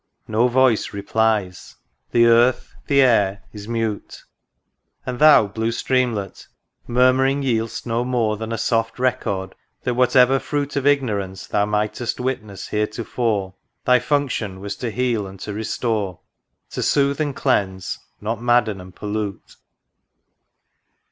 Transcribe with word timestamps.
No 0.27 0.47
voice 0.47 0.93
replies;— 0.93 1.75
the 2.11 2.25
earth, 2.25 2.73
the 2.87 3.03
air 3.03 3.43
is 3.53 3.67
mute; 3.67 4.23
And 5.05 5.19
Thou, 5.19 5.45
blue 5.45 5.71
Streamlet, 5.71 6.47
murmuring 6.87 7.43
yield'st 7.43 7.85
no 7.85 8.03
more 8.03 8.35
Than 8.35 8.51
a 8.51 8.57
soft 8.57 8.97
record 8.97 9.53
that 9.83 9.93
whatever 9.93 10.39
fruit 10.39 10.75
Of 10.75 10.87
ignorance 10.87 11.45
thou 11.45 11.67
might'st 11.67 12.19
witness 12.19 12.69
heretofore, 12.69 13.53
Thy 13.85 13.99
function 13.99 14.59
was 14.59 14.75
to 14.77 14.89
heal 14.89 15.27
and 15.27 15.39
to 15.41 15.53
restore. 15.53 16.21
To 16.71 16.81
soothe 16.81 17.21
and 17.21 17.35
cleanse, 17.35 17.99
not 18.23 18.41
madden 18.41 18.81
and 18.81 18.95
pollute 18.95 19.55